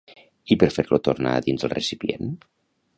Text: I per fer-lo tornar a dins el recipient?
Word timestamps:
I 0.55 0.57
per 0.63 0.69
fer-lo 0.77 0.99
tornar 1.09 1.35
a 1.37 1.45
dins 1.49 1.67
el 1.69 1.75
recipient? 1.77 2.37